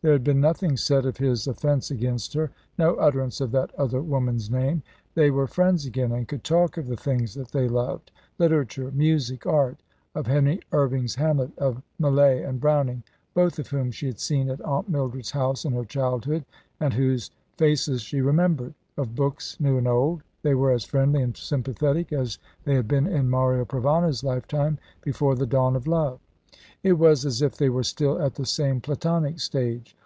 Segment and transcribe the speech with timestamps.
[0.00, 4.00] There had been nothing said of his offence against her; no utterance of that other
[4.00, 4.84] woman's name.
[5.16, 9.44] They were friends again, and could talk of the things that they loved literature, music,
[9.44, 9.82] art;
[10.14, 13.02] of Henry Irving's Hamlet; of Millais and Browning,
[13.34, 16.44] both of whom she had seen at Aunt Mildred's house in her childhood,
[16.78, 20.22] and whose faces she remembered; of books new and old.
[20.42, 25.34] They were as friendly and sympathetic as they had been in Mario Provana's lifetime, before
[25.34, 26.20] the dawn of love.
[26.84, 29.96] It was as if they were still at the same platonic stage.